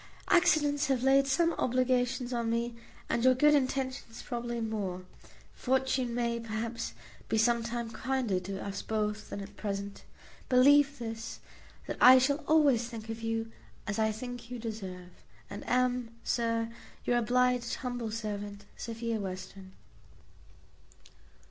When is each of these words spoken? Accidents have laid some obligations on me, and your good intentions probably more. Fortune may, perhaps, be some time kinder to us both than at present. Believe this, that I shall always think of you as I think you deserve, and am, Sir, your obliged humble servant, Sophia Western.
Accidents 0.29 0.87
have 0.87 1.03
laid 1.03 1.27
some 1.27 1.53
obligations 1.59 2.33
on 2.33 2.49
me, 2.49 2.73
and 3.07 3.23
your 3.23 3.35
good 3.35 3.53
intentions 3.53 4.23
probably 4.23 4.59
more. 4.59 5.03
Fortune 5.53 6.15
may, 6.15 6.39
perhaps, 6.39 6.93
be 7.29 7.37
some 7.37 7.61
time 7.61 7.91
kinder 7.91 8.39
to 8.39 8.59
us 8.65 8.81
both 8.81 9.29
than 9.29 9.41
at 9.41 9.55
present. 9.55 10.03
Believe 10.49 10.97
this, 10.97 11.39
that 11.85 11.97
I 12.01 12.17
shall 12.17 12.37
always 12.47 12.87
think 12.89 13.09
of 13.09 13.21
you 13.21 13.51
as 13.85 13.99
I 13.99 14.11
think 14.11 14.49
you 14.49 14.57
deserve, 14.57 15.11
and 15.51 15.63
am, 15.69 16.15
Sir, 16.23 16.71
your 17.05 17.19
obliged 17.19 17.75
humble 17.75 18.09
servant, 18.09 18.65
Sophia 18.75 19.19
Western. 19.19 19.73